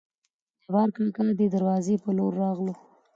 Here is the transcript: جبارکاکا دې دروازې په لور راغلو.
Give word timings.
جبارکاکا 0.63 1.23
دې 1.39 1.47
دروازې 1.55 1.95
په 2.03 2.09
لور 2.17 2.31
راغلو. 2.43 2.73